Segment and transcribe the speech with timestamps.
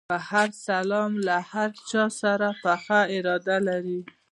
[0.09, 3.99] په هر سلام له هر چا سره پخه اراده لري.